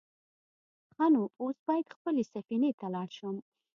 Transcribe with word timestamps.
_ښه 0.93 1.05
نو، 1.13 1.23
اوس 1.41 1.57
بايد 1.67 1.87
خپلې 1.95 2.23
سفينې 2.33 2.71
ته 2.79 2.87
لاړ 2.93 3.07
شم. 3.17 3.35